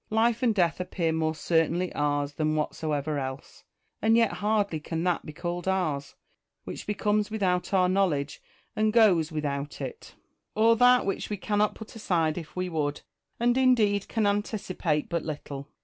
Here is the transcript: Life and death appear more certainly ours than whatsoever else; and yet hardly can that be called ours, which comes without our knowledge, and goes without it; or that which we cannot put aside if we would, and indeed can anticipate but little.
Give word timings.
Life 0.09 0.41
and 0.41 0.55
death 0.55 0.79
appear 0.79 1.11
more 1.11 1.35
certainly 1.35 1.93
ours 1.93 2.33
than 2.33 2.55
whatsoever 2.55 3.19
else; 3.19 3.63
and 4.01 4.17
yet 4.17 4.33
hardly 4.41 4.79
can 4.79 5.03
that 5.03 5.27
be 5.27 5.31
called 5.31 5.67
ours, 5.67 6.15
which 6.63 6.87
comes 6.97 7.29
without 7.29 7.71
our 7.71 7.87
knowledge, 7.87 8.41
and 8.75 8.91
goes 8.91 9.31
without 9.31 9.79
it; 9.79 10.15
or 10.55 10.75
that 10.75 11.05
which 11.05 11.29
we 11.29 11.37
cannot 11.37 11.75
put 11.75 11.95
aside 11.95 12.35
if 12.39 12.55
we 12.55 12.67
would, 12.67 13.01
and 13.39 13.59
indeed 13.59 14.07
can 14.07 14.25
anticipate 14.25 15.07
but 15.07 15.23
little. 15.23 15.67